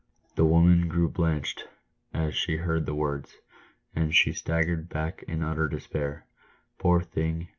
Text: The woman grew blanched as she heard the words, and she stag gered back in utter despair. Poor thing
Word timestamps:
The 0.33 0.45
woman 0.45 0.87
grew 0.87 1.09
blanched 1.09 1.67
as 2.11 2.33
she 2.33 2.55
heard 2.55 2.87
the 2.87 2.95
words, 2.95 3.35
and 3.95 4.15
she 4.15 4.33
stag 4.33 4.65
gered 4.65 4.89
back 4.89 5.21
in 5.27 5.43
utter 5.43 5.67
despair. 5.67 6.25
Poor 6.79 7.01
thing 7.03 7.49